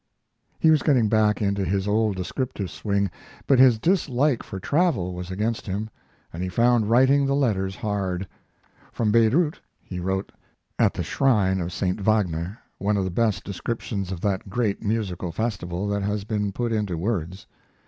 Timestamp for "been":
16.23-16.51